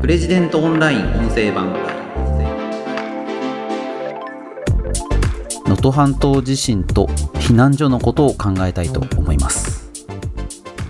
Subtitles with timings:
[0.00, 1.74] プレジデントオンライン音声版。
[5.66, 9.92] 能登半島地震と避難所のことを考えたいと思います。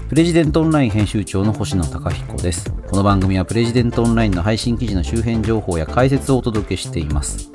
[0.09, 2.73] プレジデントオンライン編集長の星野貴彦です。
[2.89, 7.51] この番組はプレジデントオンラインの配信記事の周辺情報や解説をお届けしています。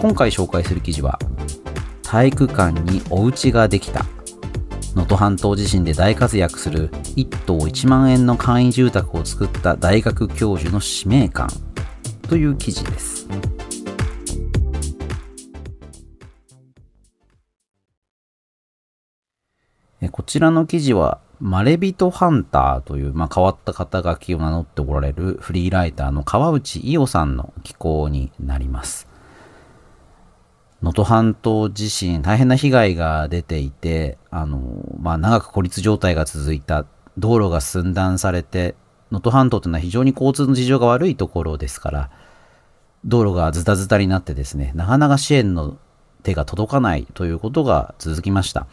[0.00, 1.20] 今回紹介する記事は
[2.02, 4.04] 体育館にお家ができた。
[4.94, 11.48] 能登半島地震で大活躍する1棟1万円の簡易住宅を作った大学教授の使命感
[12.28, 13.28] という記事です。
[20.12, 29.07] こちらの記事は、マレビトハンターという、まあ、変わった肩書きを名乗っておられるフリーライターの川内伊代さんの寄稿になります。
[30.82, 34.60] 能登半島地震、大変な被害が出ていて、あの、
[35.00, 38.76] まあ、長く孤立状態が続いた、道路が寸断されて、
[39.10, 42.10] 能登半島というのは非常に交通の事情が悪いところですから、
[43.04, 45.78] 道路がズタズタになってですね、なかなか支援の
[46.22, 48.68] 手が届かないということが続きました。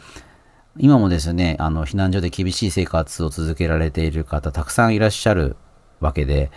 [0.78, 5.56] 今もですね、あの、避難所で厳しい生活を続けられている方、たくさんいらっしゃる
[6.00, 6.50] わけで、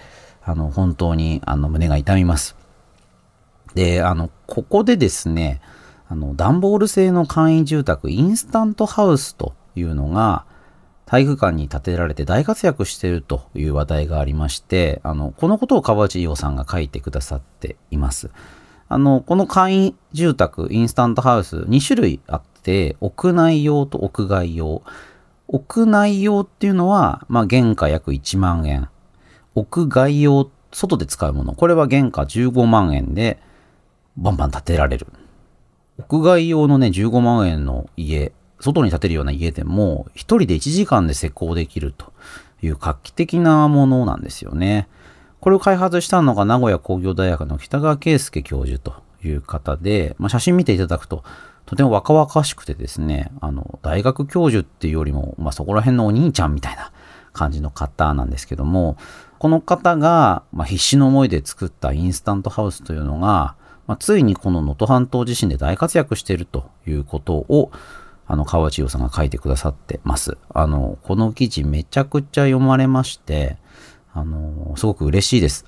[0.44, 2.59] あの、本当に、あの、胸が痛みます。
[3.76, 5.62] で、あの、ここでですね、
[6.08, 10.46] あの、段ボール製の簡易住宅、インスタントハウスというのが、
[11.06, 18.30] 体育館に建てられて大活躍しているという話題がありまして、あの、このことを川内伊代さんが書いてくださっています。
[18.88, 24.84] あの、この簡易住宅、インスタントハウス、2種類あって、屋内用と屋外用。
[25.48, 28.90] 屋内用っていうのは、まあ、原価約1万円。
[29.56, 31.54] 屋外用、外で使うもの。
[31.54, 33.40] これは原価15万円で、
[34.20, 35.08] バンバン建てられる。
[35.98, 42.12] 屋外用のね、15万円の家、外に建てるような家でも、一人で1時間で施工できると
[42.62, 44.88] いう画期的なものなんですよね。
[45.40, 51.24] これを開発したのが名古屋工業大学の北川圭介教授という方で、まあ、写真見ていただくと、
[51.66, 56.92] とても若々しくてですね、あの、大学教授っていうよりも、まあ、そこら辺のお兄ちゃんみたいな
[57.32, 58.98] 感じの方なんですけども、
[59.38, 63.56] この方が、ま、必死の思いで作ったインスタントハウスというのが、
[63.90, 67.72] まあ、ついにこの能登半島地震で大活躍しているということを、
[68.28, 70.38] あの、川内洋さんが書いてくださってます。
[70.54, 73.58] あの、この記事めちゃくちゃ読まれまして、
[74.14, 75.66] あの、すごく嬉しいです。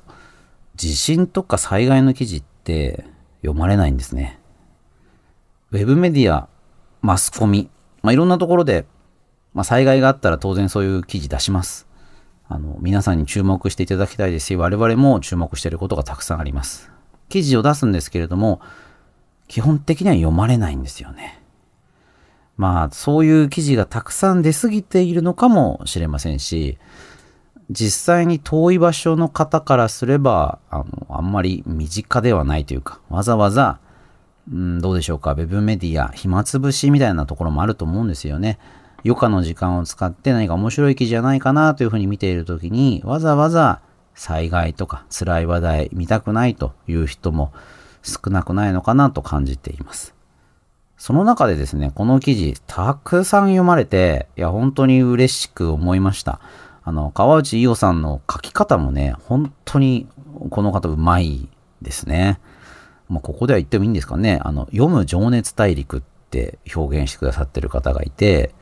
[0.76, 3.06] 地震とか災害の記事って
[3.42, 4.40] 読まれないんですね。
[5.72, 6.48] ウェブメディア、
[7.02, 7.72] マスコミ、
[8.04, 8.86] まあ、いろんなところで、
[9.56, 11.88] まあ、災害があったら当然そういう記事出します。
[12.48, 16.92] あの、皆さんに注目していただきたいですし、我々も注目していることがたくさんあります。
[17.32, 18.62] 記事を出すんですけれども、
[19.48, 21.42] 基本的には読まれないんですよね。
[22.58, 26.78] まあ、そういう記事がたくさん出過ぎているのかもしれませんし、
[27.72, 33.80] 実際に遠い場所の方からすれば、あの、あんまり身近ではないというか、わざわざ、
[34.52, 38.60] うん、どうでしょうか、ウェブメディア、暇つぶしみたいなところもあると思うんですよね。
[39.04, 43.82] 余暇の時間を使って何か面白い記事じゃないかなというふうに見ているときに、わざわざ
[44.16, 47.54] 災害とか辛い話題見たくないという人も
[48.04, 50.16] 少なくないのかなと感じています。
[50.98, 56.40] その中でですね、この記事たくさん読まれて、いや、本当に嬉しく思いました。
[56.84, 60.08] あの、川内伊代さんの書き方もね、本当に
[60.50, 61.50] この方うまい
[61.82, 62.40] ですね。
[63.10, 64.40] まあ、ここでは言ってもいいんですかね。
[64.44, 68.54] あの、読む情熱大陸って表現してくださってる方がいて、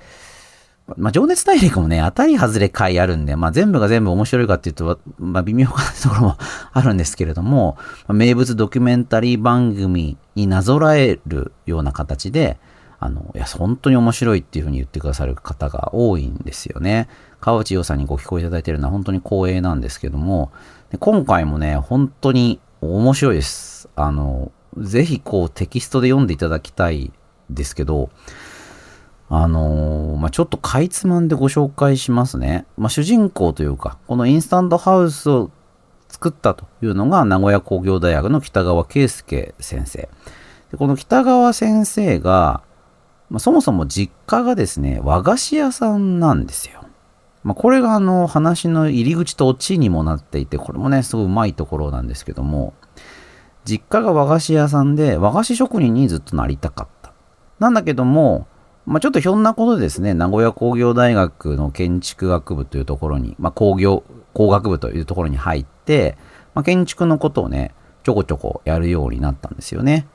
[0.97, 6.37] まあ、情熱大陸もね、当たり外れ回あるんで、まあ、全部が全部面白いかっていうと、まあ、微妙かなところも
[6.71, 7.77] あるんですけれども、
[8.07, 12.59] 名物ドキュメンタリー番組になぞらえるような形で、
[12.99, 17.07] あの、いや、本当に面白いっていうふうに言ってくださる方が多いんですよね。
[17.39, 20.51] 川内洋さんにご聞こえいただいてるのは本当に光栄なんですけども、
[20.91, 23.89] で今回もね、本当に面白いです。
[23.95, 27.13] あの、ぜひこうテキストで読んでいただきたい
[27.49, 28.09] ですけど、
[29.31, 32.65] あのー、まあ、ちょっとかいつまんでご紹介しますね。
[32.77, 35.51] まあ、主人公というか、このインスタントハウスを
[36.07, 40.09] 作ったというのが名古屋工業大学の北川圭介先生。
[40.71, 42.63] でこの北川先生が、
[43.29, 46.83] まあ、そもそも実家がですね、和菓子屋さんなんですよ。
[47.43, 52.73] まあ、これがあの話の入り口とオチにもなっていて、これもね、すごいうまいところなんですけども、
[53.63, 57.13] 実家が和菓子屋さんで和菓子職人にずっとなりたかった。
[57.59, 58.47] なんだけども、
[58.89, 64.03] まあ、ちょっとひょんなことですね、名古屋工業大学の建築学部というところに、まあ、工業、
[64.33, 66.17] 工学部というところに入って、
[66.55, 70.07] まあ、建築のことをね、ちょこちょこやるようになったんですよね。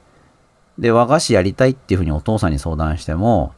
[0.76, 3.54] で、和菓子やりたいっていうふうにお父さんに相談しても、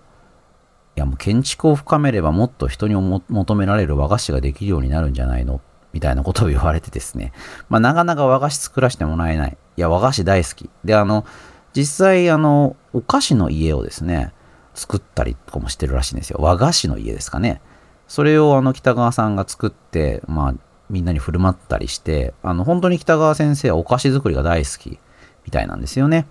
[0.97, 5.63] いやもう建築を深めればもっと人に求められる和菓子ができるようになるんじゃないの？
[5.95, 7.33] みたいなことを言われてですね、
[7.71, 9.57] まあ、なかなか和菓子作らせてもらえない。
[9.79, 10.69] いや、和菓子大好き。
[10.85, 11.25] で、あの、
[11.73, 14.35] 実際、あの、お菓子の家をですね、
[14.77, 16.39] 作ったりとかもしてるらしいんですよ。
[16.41, 17.61] 和菓子の家ですかね。
[18.07, 20.55] それをあの北川さんが作って、まあ、
[20.91, 24.99] みんなに振る舞ったりして、あの、本当に北川先生はお菓子作りが大好き
[25.45, 26.27] みたいなんですよね。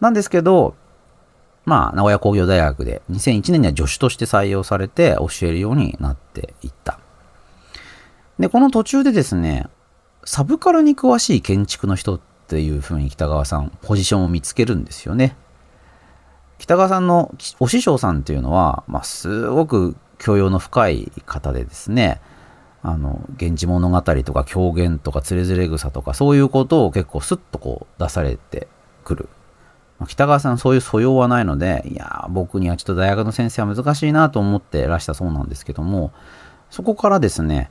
[0.00, 0.76] なんですけど、
[1.64, 6.98] まあ、名古屋工業大学で2001年には助手として採用されて教えるようになっていった。
[8.38, 9.66] で、この途中でですね、
[10.24, 15.36] サブカルに詳しい建築の人っていうふうに北川さん、ポジションを見つけるんですよね。
[16.58, 22.20] 北川さんのお師匠さんっていうのは、まあ、すごく教養の深い方でですね、
[22.82, 28.68] あの、源氏物語とか狂言とかつれづれ草とかそういうことを結構スッとこう出されて
[29.04, 29.28] くる。
[29.98, 36.12] まあ、北川さんそういう素養はないので、いや僕にはちょっと大学の先生は難しいなと思ってらしたそうなんですけども、
[36.70, 37.70] そこからですね、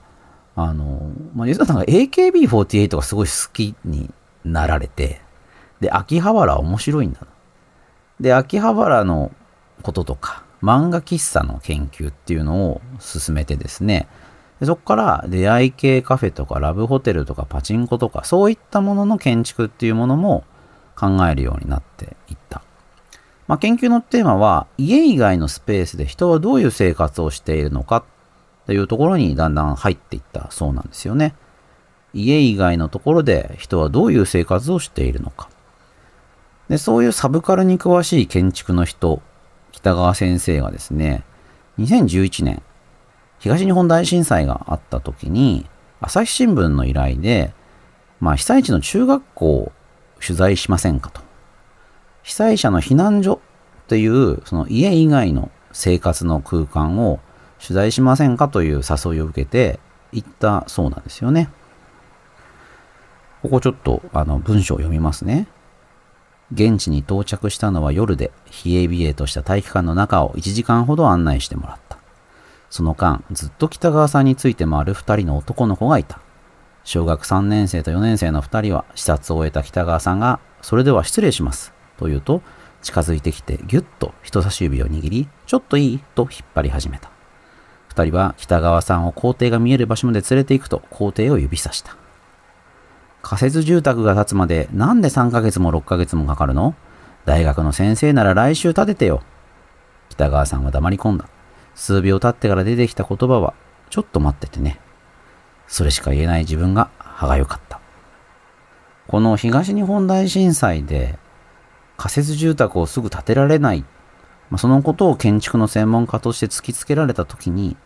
[0.55, 4.11] あの、まあ、実はなんか AKB48 がすごい好きに
[4.45, 5.21] なられて、
[5.79, 7.21] で、秋葉原面白いんだ。
[8.23, 9.31] で、秋葉原の
[9.81, 14.07] こととか、漫画喫茶の研究っていうのを進めてですね、
[14.61, 20.45] でそこから出会い系カフェとかラブホテルとかパチンコとかそういったものの建築っていうものも
[20.95, 22.61] 考えるようになっていった。
[23.47, 28.05] まあ、研究のテーマは家以外のスペースで人はどういう生活をしているのか
[28.67, 31.35] というところにだんだん入っていったそうなんですよね。
[32.13, 35.49] 家以外のところで人はどういう生活をしているのか。
[36.69, 39.21] でそういうサブカルに詳しい建築の人、
[39.71, 41.23] 北川先生がですね、
[41.79, 42.61] 2011年、
[43.39, 45.65] 東日本大震災があった時に、
[45.99, 47.53] 朝日新聞の依頼で、
[48.19, 49.71] まあ、被災地の中学校を
[50.21, 51.21] 取材しませんかと。
[52.23, 53.41] 被災者の避難所
[53.83, 57.19] っていう、その家以外の生活の空間を
[57.61, 59.79] 取材しませんかという誘いを受けて
[60.11, 61.49] 行ったそうなんですよね。
[63.41, 65.47] ここちょっとあの文章を読みますね。
[66.53, 68.31] 現地に到着したのは夜で、
[68.65, 71.97] 冷え冷えとした体育館の中を1時間ほど案内してもらった。
[72.69, 76.19] その間、ずっと北川さんについて回る2人の男の子がいた。
[76.83, 81.73] 小学3年生と4年生の2人は視察を終えた北川さんが、それでは失礼します。
[81.97, 82.41] と言うと、
[82.81, 87.09] 近づいてきてぎゅっと人差し指を握り、ちょっといいと引っ張り始めた。
[87.95, 92.02] 2人は北川さんを校庭が見える場所まで連れて行くと校庭を指さした。
[93.23, 96.75] 仮設住宅が建つまでなんで3ヶ月も6ヶ月もかかるの？
[97.25, 99.23] 大学の先生なら来週建ててよ。
[100.09, 101.27] 北川さんは黙り込んだ。
[101.73, 103.53] 数秒経ってから出てきた言葉は、
[103.89, 104.79] ちょっと待っててね。
[105.67, 107.79] それしか言えない自分が歯が良かった。
[109.07, 111.17] この東日本大震災で
[111.95, 113.85] 仮設住宅をすぐ建てられない、
[114.49, 117.77] まあ、そのことを建築の専門家として突きつけられた時に、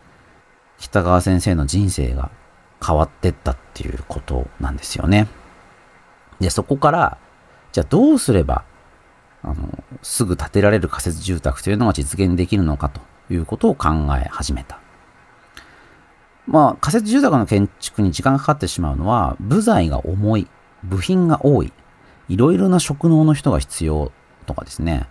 [0.78, 2.32] 北川先生の人生が
[2.84, 5.28] 変わってったっていうことなんですよね。
[6.40, 7.18] で、そこから、
[7.72, 8.64] じゃあどうすれば、
[9.42, 13.00] あの、すぐ建てられる仮設住宅というのが実現できるのかと
[13.32, 14.80] いうことを考え始めた。
[16.46, 20.48] まあ、仮設住宅の建築に時間がかかってしまうのは、部材が重い、
[20.82, 21.72] 部品が多い、
[22.28, 24.12] いろいろな職能の人が必要
[24.46, 25.08] とかですね。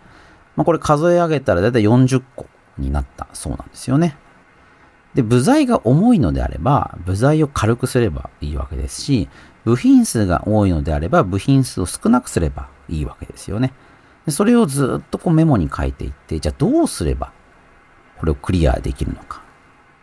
[0.55, 2.47] まあ、これ数え上げたらだいたい40個
[2.77, 4.17] になったそうなんですよね。
[5.17, 9.27] で、部材が重いのであれば、部材を軽くすればいいわけですし、
[9.65, 13.73] 部品数が多いのであれば、部品数を少なくすればいいわけですよね。
[14.27, 17.31] でそれをずっとこうメモに書いていって、じゃあどうすれば
[18.19, 19.41] これをクリアできるのか。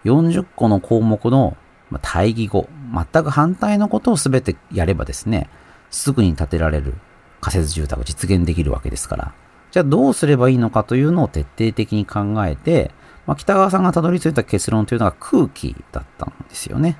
[0.05, 1.57] 40個の項目の
[2.03, 5.49] 対義語、全く反対のことを全てやればですね、
[5.93, 6.95] すぐに建てられる
[7.41, 9.33] 仮設住宅を実現できるわけですから、
[9.71, 12.91] じゃあどうすればいいのかというのを徹底的に考えて、
[13.27, 16.99] まあ、北川さんがたどり着いた結論というのが空気だったんですよね。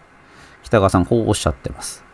[0.63, 2.05] 北川さんこうおっしゃってます。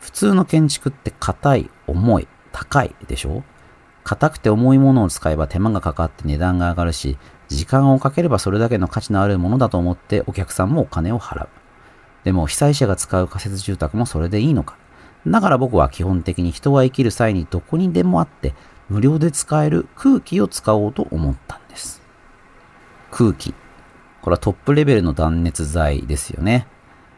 [0.00, 3.42] 普通の建築って硬い、重い、高いでしょ？
[4.04, 11.48] 硬くて重いものを使えば手間がかかって値段が上がるし、時間をかければそれだけの価値のあるものだと思ってお客さんもお金を払う。
[12.24, 14.76] でも被災者が使う仮設住宅もそれでいいのか。
[15.26, 18.54] だから僕は基本的に人が生きる際にどこにでもあって
[18.88, 21.65] 無料で使える空気を使おうと思ったんです。
[23.16, 23.54] 空気。
[24.20, 26.66] これはトップレベルの断熱材ですよね。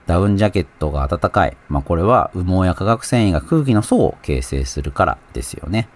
[0.06, 1.56] ダウンジャケットが暖かい。
[1.68, 5.88] まあこれは羽毛や化学繊維が空気の層を形成するからですよね。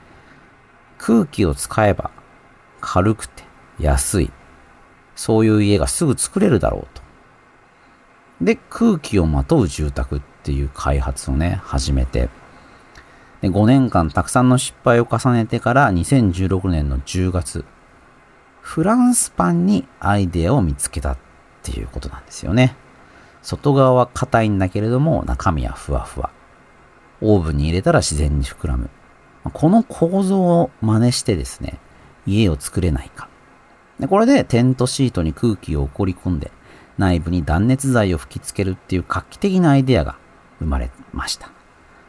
[0.99, 2.11] 空気を使えば
[2.81, 3.45] 軽くて
[3.79, 4.33] 安い。
[5.15, 7.03] そういう家がすぐ作れるだろうと。
[8.45, 12.29] で、空気をまとう住宅っていう開発をね、始めて、
[13.41, 17.65] で5年間たくさんの失敗を重ねてから2016年の10月、
[18.63, 21.19] フランスパンにアイデアを見つけたっ
[21.63, 22.75] ていうことなんですよね。
[23.43, 26.31] 外側は硬いんだけれども中身はふわふわ。
[27.21, 28.89] オーブンに入れたら自然に膨らむ。
[29.53, 31.79] この構造を真似してですね、
[32.25, 33.29] 家を作れないか。
[33.99, 36.53] でこれでテントシートに空気を送り込んで、
[36.99, 40.17] 内部に断熱材を吹き付けるっていう画期的なアイデアが
[40.61, 41.51] 生まれました。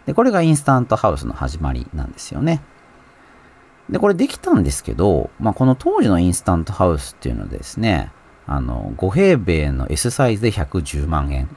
[0.05, 2.61] で、これがインスタントハウスの始まりなんですよね。
[3.93, 8.11] で、これできたんですけど、まあ、この当時のインスタントハウスっていうのはですね、
[8.47, 11.47] あの、5平米の S サイズで110万円、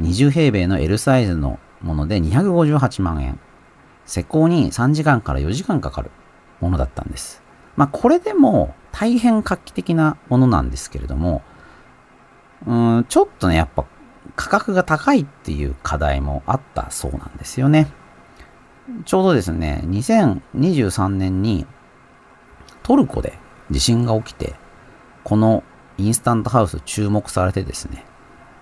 [0.00, 3.38] 20平米の L サイズのもので258万円、
[4.06, 6.10] 施工に3時間から4時間かかる
[6.62, 7.42] ものだったんです。
[7.76, 11.42] まあ、これでも大変画期的なものなんですけれども、
[12.66, 13.84] うん、ちょっとね、やっぱ
[14.36, 17.88] 価格が高いっていう課題もあったそうなんですよね。
[19.04, 21.66] ちょうどですね、2023年に
[22.82, 23.38] トルコで
[23.70, 24.54] 地震が起きて、
[25.24, 25.62] この
[25.98, 28.06] インスタントハウス注目されてですね、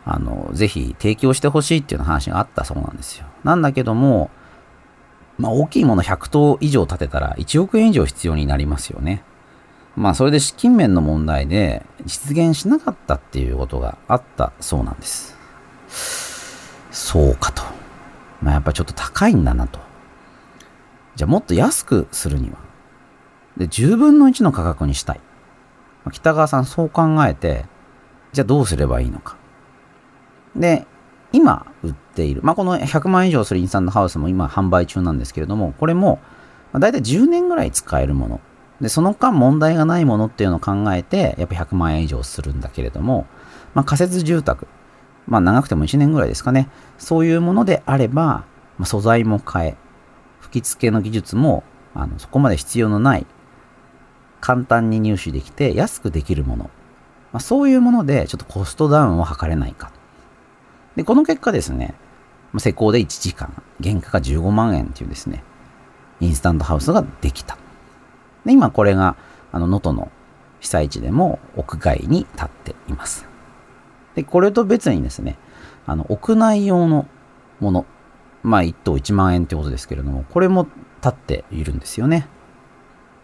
[0.05, 3.27] あの、ぜひ提供してほしいっていう話があったそうなんですよ。
[3.45, 4.31] なんだけども、
[5.39, 9.23] まあ大きいもの100棟以上建てたら1億円以上必要になりますよね。
[9.97, 15.37] まあそれで資金面の問題で実現しなかったっていうことがあったそうなんです。
[16.91, 17.63] そうかと。
[18.43, 19.86] まあやっぱちょっと高いんだなと。
[21.17, 22.59] じゃあもっと安くするには。
[23.57, 25.21] で、10分の1の価格にしたい。
[26.13, 27.65] 北川さんそう考えて、
[28.33, 29.37] じゃあどうすればいいのか。
[30.55, 30.87] で、
[31.33, 36.21] 今売っている、まあ、この100万円以上するインスタントハウスも今販売中なんですけれども、これも、
[36.73, 38.41] まあ、大体10年ぐらい使えるもの。
[38.81, 43.27] で、その間問題がないものっていうのを考えて、やっぱ100万円以上するんだけれども、
[43.75, 44.67] まあ、仮設住宅、
[45.27, 46.69] まあ、長くても1年ぐらいですかね。
[46.99, 48.45] そういうものであれば、
[48.79, 49.77] まあ、素材も変え、
[50.47, 53.27] 吹き付けの技術も、あの、そこまで必要のない、
[54.41, 56.65] 簡単に入手できて安くできるもの。
[57.33, 59.91] まあ、そういうもので、ちょっとコストダウンを図れないか。
[60.95, 61.95] で、この結果ですね、
[62.59, 65.43] 施工で1時間、原価が15万円っていうですね、
[66.21, 67.59] インスタントハウスができた。
[68.45, 69.17] で、今これが、
[69.51, 70.11] あの、能登の
[70.61, 73.27] 被災地でも屋外に立っています。
[74.15, 75.37] で、これと別にですね、
[75.87, 77.09] あの、屋内用の
[77.59, 77.87] もの、
[78.43, 80.67] まあ、1棟1万円ってことですけれども、これも
[81.03, 82.29] 立っているんですよね。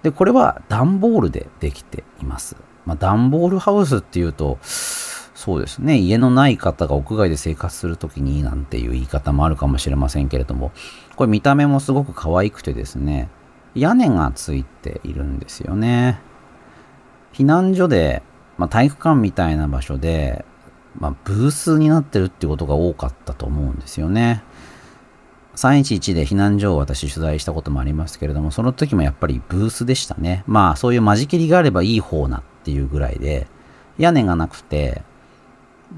[0.02, 2.56] で、これは段ボールでできています。
[2.84, 10.72] まあ、段ボールハウスっていうと、そうですね、家のない方が屋外で生活するときになんていう言い方もあるかもしれませんけれども、
[11.16, 13.28] これ見た目もすごく可愛くてですね、
[13.74, 16.20] 屋根がついているんですよね。
[17.32, 18.22] 避難所で、
[18.58, 20.44] まあ、体育館みたいな場所で、
[20.98, 24.44] まあ、ブースになってるってことが多かったと思うんですよね。
[25.56, 30.44] 311で避難所を私取材したこともありますけれども、その時もやっぱりブースでしたね。
[30.46, 33.46] まあそういう間仕切りがあればいい方なっていうぐらいで、
[33.98, 35.02] 屋根がなくて、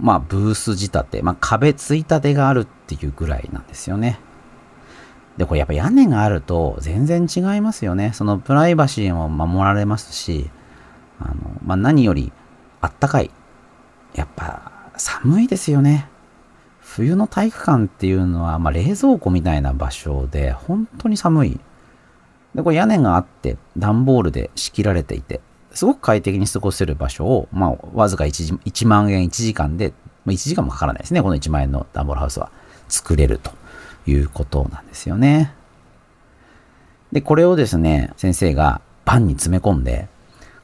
[0.00, 4.18] まあブース仕立て、まあ壁ついたてがあるっていうぐらいなんですよね。
[5.36, 8.12] で、これやっぱ屋根があると全然違いますよね。
[8.12, 10.50] そのプライバシーも守られますし、
[11.20, 11.34] あの、
[11.64, 12.32] まあ何より
[12.80, 13.30] あったかい。
[14.14, 16.08] やっぱ寒いですよね。
[16.94, 21.60] 冬の体育館っていうのは、まあ、冷蔵庫みたいな場所で、本当に寒い。
[22.54, 25.40] で、これ屋根があって、段ボールで仕切られていて、
[25.72, 29.92] すごく快適に過ごせる場所を、まあ、わずか 1, 1万円1時間で、
[30.24, 31.20] まあ、1時間もかからないですね。
[31.20, 32.52] この1万円の段ボールハウスは
[32.88, 33.50] 作れると
[34.06, 35.52] いうことなんですよね。
[37.10, 40.06] で、これをですね、先生がパンに詰め込んで、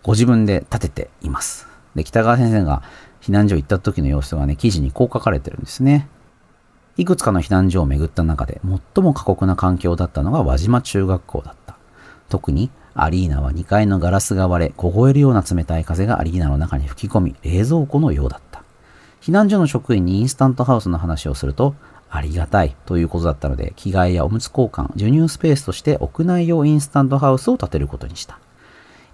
[0.04, 1.66] ご自分で立てています。
[1.96, 2.84] で、北川先生が
[3.20, 6.08] 避難所行った時の様子がね、記事にこう書かれてるんですね。
[7.00, 8.60] いくつかの避難所を巡った中で
[8.94, 11.76] 最も過酷な環境だったのが輪島中学校だった。
[12.28, 18.62] 特にアリーナは2階のガラスが割れ、凍えるような冷たい風がアリーナの中に吹き込み、冷蔵庫のようだった。
[19.22, 21.74] 避難所の職員にインスタントハウスの話をすると、
[22.10, 28.38] ありがたいということだったので、着替えやおむつ交換、授乳スペースとして屋内用インスタントハウスを建てることにした。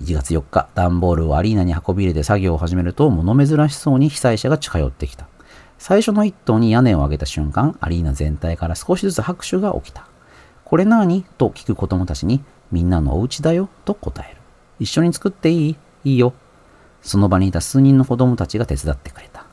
[0.01, 5.29] 1月4日、段ボールをアリーナに運び入れて作業を始めると、物珍しそうに被災者が近寄ってきた。
[5.79, 10.07] 最初の一頭に屋根を上げた瞬間、アリーナ全体から少しずつ拍手が起きた。
[10.65, 12.43] これ何と聞く子供たちに、
[12.73, 14.41] みんなのお家だよ、と答える。
[14.81, 15.77] 一緒に作っていい？
[16.05, 16.33] いいよ。
[17.03, 19.45] その場にいた数人の子供たちが手伝ってくれた。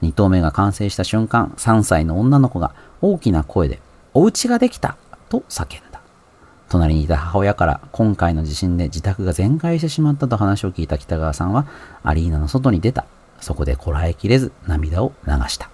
[0.00, 3.80] 二頭目が完成した瞬間、3歳の女の子が大きな声で、
[4.14, 4.96] お家ができた
[5.28, 6.00] と叫んだ。
[6.68, 11.66] 隣にいた母親から今回の地震で自宅が全壊してしまったと話を聞いた北川さんは
[12.02, 13.04] アリーナの外に出た。
[13.40, 15.68] そこでこらえきれず涙を流した。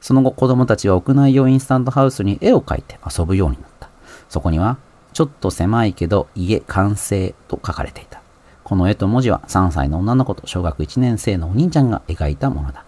[0.00, 3.90] その後子供たちは屋内用インスタントハウスに絵を描いて遊ぶようになった。
[4.28, 4.78] そこには
[5.12, 8.20] ちょっと狭いけど家完成と書かれていた。
[8.64, 12.84] この絵と文字は3歳の女の子と小学1年生のお兄ちゃんが描いたものだ。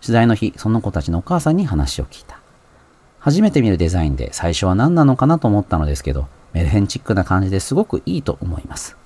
[0.00, 2.38] 取材の日、その子たちのお母さんに話を聞いた。
[3.18, 8.96] 初めて見るデザインで最初は何なのかなと思ったのですけど、メルヘンチックな感じですごくいいと思います。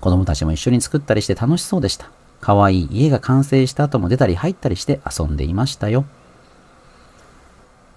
[0.00, 2.10] 子供たちも一緒に作ったりして楽しそうでした。
[2.40, 6.04] 可愛い家が完成した後も出たり入ったりして遊んでいましたよ。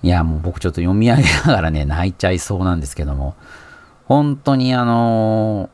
[0.03, 3.35] いや、もう僕ちょっと読み上げながらね、 泣いちゃいそうなんですけども、
[4.05, 5.69] 本当にあの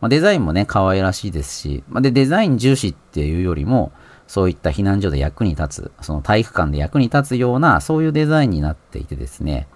[0.00, 3.92] まデザインもね、可愛らしいですし、まで、デザイン重視っていうよりも、
[4.26, 9.68] そういった避難所で役に立つ、その体育館で役に立つような、そういうデザインになっていてですね、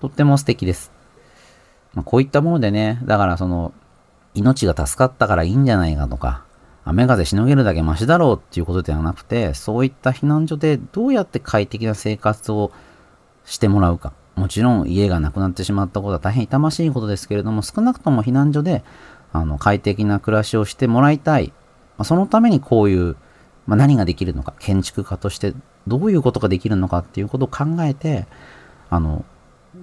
[0.00, 0.92] とっても素敵です。
[1.94, 3.72] まあ、こういったものでね、だからその、
[4.34, 6.44] 命が助かったからいいんじゃないかとか、
[6.84, 12.72] 雨風しのげるだけマシだろうっていうことではなくて、そういった避難所でどうやって快適な生活を
[13.44, 14.12] してもらうか。
[14.34, 18.82] もちろん家がなくなってしまったことは大変痛ましいことですけれども、少なくとも避難所で
[19.32, 21.52] あの快適な暮らしをしてもらいたい。
[21.98, 23.16] まあ、そのためにこういう、
[23.66, 25.54] まあ、何ができるのか、建築家として
[25.86, 28.26] どういうことができるのかっていうことを考えて、
[28.88, 29.24] あの、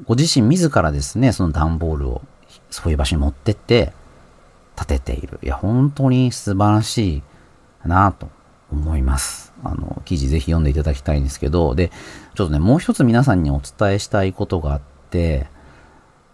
[0.06, 2.22] ご自身自らですね、その段ボールを
[2.70, 3.94] そういう場所に持ってって
[4.76, 5.40] 建てている。
[5.44, 7.24] いや、本当に素晴らしい
[7.88, 8.30] なと
[8.72, 9.49] 思います。
[9.64, 11.92] あの、記事ぜひ読んでいただきたいんですけど、で、
[12.36, 15.48] ちょっとね、もう一つ皆さんにお伝えしたいことがあって、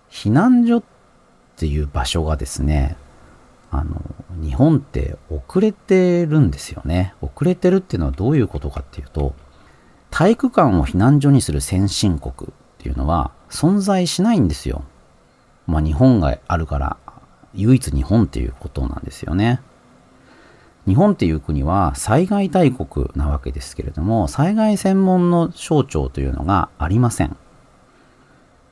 [0.10, 0.84] 避難所っ
[1.58, 2.98] ていう場所がですね、
[3.72, 4.02] あの、
[4.42, 7.14] 日本って遅れてるんですよね。
[7.22, 9.34] 遅れてるっていうのはどういうことかっていうと、
[10.12, 14.84] 体育館を避難所にする先進国っていうのは存在しないんですよ。
[15.68, 16.98] まあ日本があるから
[17.54, 19.60] 唯一日本っていうことなんですよね。
[20.88, 27.36] 日本っていう国は災害大国なわけですけれども、災害専門の省庁というのがありません。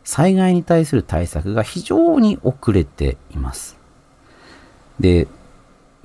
[0.03, 3.77] 災害に対する対策が非常に遅れています。
[5.00, 5.27] で、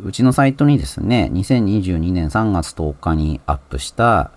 [0.03, 4.31] うちのサイトにですね、2022年3月10日にアップした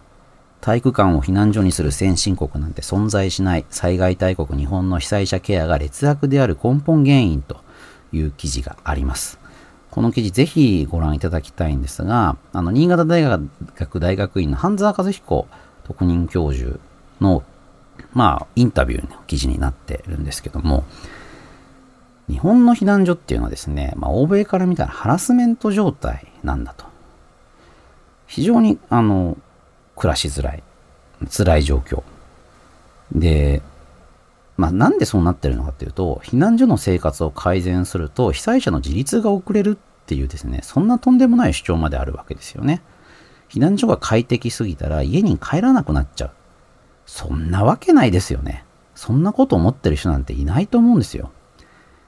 [0.60, 7.62] 体育館を避難所にする先進国なんて存在しない災害大国日本の被災者ケアが劣悪である根本原因と
[8.12, 9.41] いう記事があります。
[9.92, 15.48] この記事ぜひご覧いただきたいんですが、あの、新潟大学大学院の半沢和彦
[15.84, 16.80] 特任教授
[17.20, 17.44] の、
[18.14, 20.86] まあ、インタビューの記事になってるんですけども、
[22.30, 26.86] 日本の避難所っていうのはですね、まあ、欧米から見たらハラスメント状態なんだと。
[28.28, 29.38] 非常に、あの、
[29.98, 30.64] 暮らしづらい、
[31.30, 32.04] 辛い状況。
[33.12, 33.62] で、
[34.62, 42.84] まあ、なんでそうなってるのかっていうと、避難所の生活を改善すると、被災者の自立が遅れるっていうですね、そんなとんでもない主張まであるわけですよね。
[43.50, 46.32] 避難所が快適すぎたら家に帰らなくなっちゃう。
[47.08, 48.64] そんなわけないですよね。
[48.94, 51.32] そんなこと思ってる人なんていないと思うんですよ。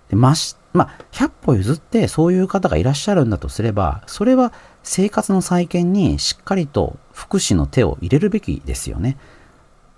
[0.09, 9.17] でまし、まあ、100歩譲ってそういう方がいらっしゃるんだとすれば、それは生活の再建にしっかりと福祉の手を入れるべきですよね。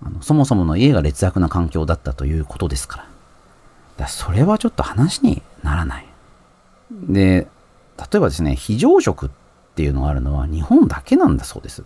[0.02, 3.06] あのそもそもの家が劣悪な環境だったということですから。
[3.96, 6.06] だそれはちょっと話にならない。
[6.92, 7.46] で、
[7.98, 9.30] 例えばですね、非常食っ
[9.74, 11.82] ていうのがあるのは日本だけなんだそうです。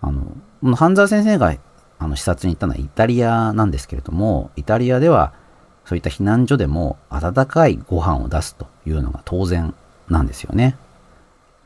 [0.00, 1.56] あの、半沢先生が
[1.98, 5.32] あの視察に行ったのはイタリアなんですけれども、イタリアでは
[5.84, 9.74] そういった避難所でも温かいご飯を出すというのが当然
[10.08, 10.76] なんですよね。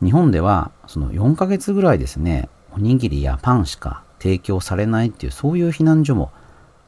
[0.02, 6.32] 日本ではその4ヶ月ぐらいですね、おにぎりやパンしか提供されないっていう、そういう避難所も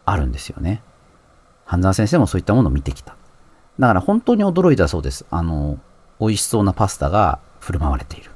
[0.07, 0.83] あるんですよね。
[1.67, 3.15] 半沢先生もそういったものを見てきた。
[3.79, 5.27] だから本当に驚いたそうです。
[5.31, 5.79] あの、
[6.19, 8.31] 美味しそうなパスタが振る舞われている。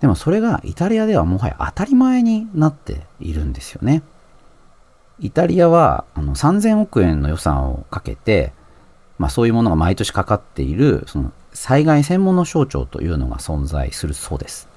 [0.00, 4.02] でもそれがイタリアではもはや当たり前になっているんですよね。
[5.18, 8.52] イタリアはあの3000億円の予算をかけて、
[9.18, 14.68] まあ、そういうものが毎年かかっているその災害専門の省庁というのが存在するそうです。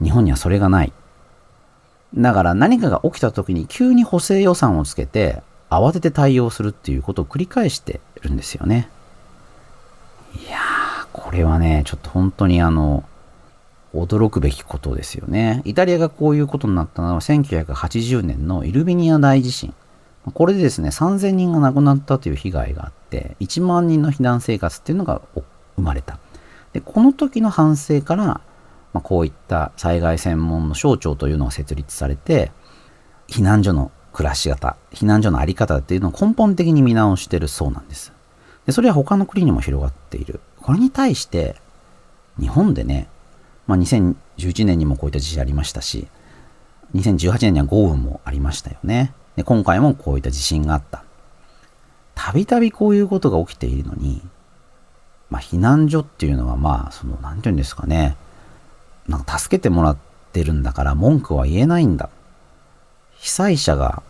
[0.00, 0.92] 日本にはそれがない。
[2.14, 8.88] だから何かが起きた時に急に補正予算をつけて慌てて対応するっていうことを繰り返してるんですよね。
[10.36, 13.04] いやー、これはね、ちょっと本当にあの、
[13.94, 15.62] 驚くべきことですよね。
[15.64, 19.74] イタリアがこういうことになったのは1980年のイルビニア大地震。
[20.34, 25.20] これでですね、3000人が亡くなったという被害があって、1万人の避難生活っていうのが
[25.76, 26.18] 生まれた。
[26.72, 28.40] で、この時の反省から、
[28.92, 32.52] まあ、こういった災害専門の省庁というのが設立されて、
[33.28, 38.12] 避難所の暮らし方、避難所のあり方っていうのを根本的に見直してるそうなんです。
[38.66, 40.40] で、それは他の国にも広がっている。
[40.60, 41.56] これに対して、
[42.38, 43.08] 日本でね、
[43.66, 46.06] まあ、2011年にもこういった地震ありましたし、
[46.94, 49.14] 2018年には豪雨もありましたよね。
[49.36, 51.04] で、今回もこういった地震があった。
[52.14, 54.22] たびたびこういうことが起きているのに、
[55.30, 58.16] まあ、避難所っていうのはまあ、その、なんて言うんですかね。
[59.08, 59.96] なんか助けてもらっ
[60.32, 62.08] てるんだから文句は言えないんだ。
[63.18, 64.02] 被災者が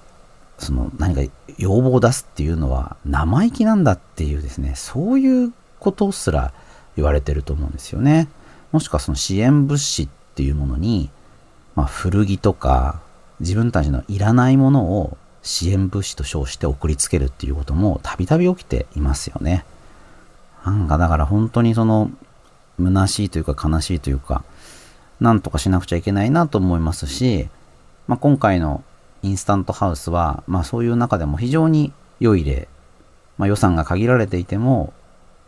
[0.58, 1.20] その何か
[1.58, 6.52] 要望を出すっていうのは生意気なんだっていうですね、そういうことすら
[6.96, 8.28] 言われてると思うんですよね。
[8.70, 11.10] もしくはその支援物資っていうものに、
[11.74, 13.00] まあ、古着とか
[13.40, 19.64] 自分たちのいらないものを支援物資と称して送りつけるっていうこともたびたび起きていますよね。
[20.64, 22.10] なんかだから本当にその
[22.78, 24.44] 虚しいというか悲しいというか、
[25.22, 27.48] なんとかしなくちゃいけないなと思いますし、
[28.08, 28.82] まあ、今回の
[29.22, 32.66] インスタントハウスは、まあ、そういう中でも非常に良い例、
[33.38, 34.92] まあ、予算が限られていても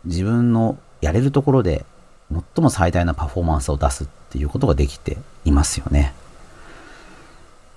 [0.05, 1.85] 自分のやれるところで
[2.31, 6.13] 最も最大なパフォーマンスを出すっていうことができていますよね。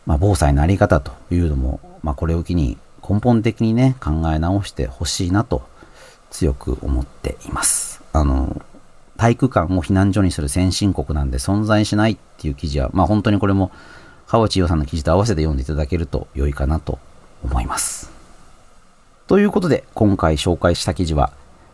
[0.07, 5.69] まあ、防災のあり方というのも、まあ、これを機に根本的にね、考え直してほしいなと
[6.31, 8.03] 強く思っています。
[8.13, 8.63] あの、
[9.19, 13.73] 体育館を避難所にする先進国なんで存在しないっていう記事は、まあ本当にこれも
[14.29, 17.01] 川内洋さんの記事と合わせて読んでいただけると良いかなと
[17.45, 18.13] 思います。
[19.27, 21.33] ということで、今回紹介した記事は、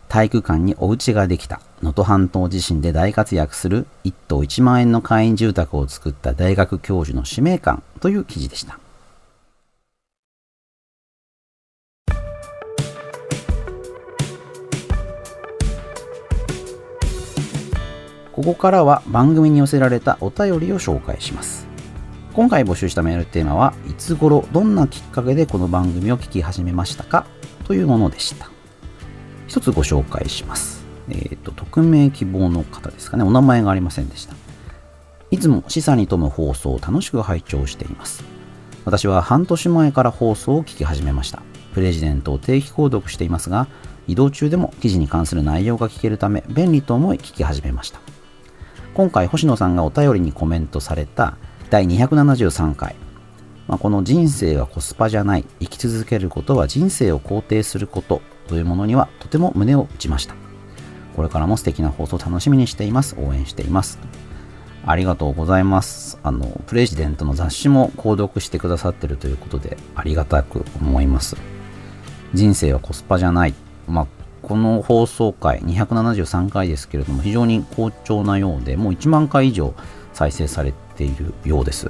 [0.09, 8.79] 体育館にお家ができた、能登半島地震で大活躍する1棟1万円の会員住宅を作った大学教授の使命感という記事でした。
[18.35, 21.67] ここからは番組に寄せられたお便りを紹介します。
[22.33, 27.25] 今回募集したメールテーマはいつ頃どんなきっかけでこの番組を聞き始めましたか？
[27.63, 28.49] というものでした。
[29.47, 30.83] 一つご紹介します。
[31.07, 33.23] えっ、ー、と、匿名希望の方ですかね。
[33.23, 34.35] お名前がありませんでした。
[35.31, 38.25] いつも示唆に富む放送を楽しく拝聴しています。
[38.83, 41.41] 私は半年前から放送を聞き始めました。
[41.73, 43.67] プレジデントを定期購読していますが、
[44.09, 48.01] 移動中でも記事に関する内容が聞けるため便利と思い聞き始めました。
[48.95, 51.35] 今回星野さんがお便りにコメントされた
[51.69, 52.95] 第273回、
[53.67, 55.45] まあ、この人生はコスパじゃない。
[55.59, 60.35] 生き続けることは人生を肯定することというものにはとても胸を打ちました。
[61.13, 63.17] これからも素敵な放送楽しみにしています。
[63.19, 63.99] 応援しています。
[64.85, 66.17] ありがとうございます。
[66.23, 71.35] あのプレジデントの雑誌も購読してくださってるということでありがたく思います。
[72.33, 73.53] 人生はコスパじゃない。
[73.89, 74.07] まあ
[74.47, 79.73] この放送回273回ですけれども非常に好調なようでもう1万回以上
[80.13, 81.89] 再生されているようです。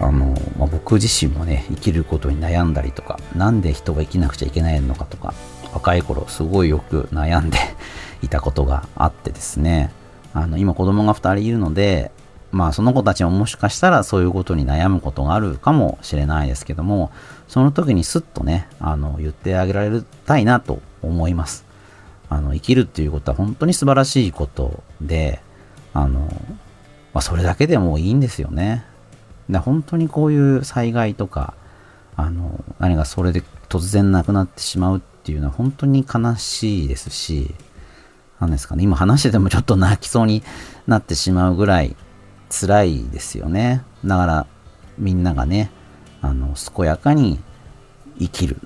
[0.00, 5.34] あの、まあ、僕自身もね生きることに悩んだりとか何で人が生きなくちゃいけないのかとか
[5.72, 7.58] 若い頃すごいよく悩んで
[8.22, 9.90] いたことがあってですね。
[10.32, 12.10] あの今子供が2人いるので
[12.52, 17.12] まあその子たちももしかしたらそういうことに悩むことがあるかもしれないですけども
[17.48, 21.64] その時にスッとねあの言ってあげられたいなと思います。
[22.28, 25.40] あの、生きるっていうことは本当に素晴らしいことで、
[25.92, 26.20] あの、
[27.12, 28.84] まあ、それだけでもいいんですよね。
[29.48, 31.54] で本当にこういう災害とか、
[32.16, 37.54] あの、何かそれで突然亡くなってしまうっていうのは本当に悲しいですし、
[38.40, 40.42] なんですかね、今話しててもちょっと泣きそうに
[40.86, 41.96] なってしまうぐらい
[42.50, 43.82] 辛いですよね。
[44.04, 44.46] だから
[44.98, 45.70] みんながね、
[46.20, 47.38] あの、健やかに
[48.18, 48.58] 生きる